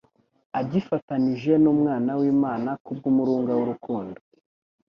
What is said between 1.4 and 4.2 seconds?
n'Umwana w'Imana kubw'umurunga w'urukundo.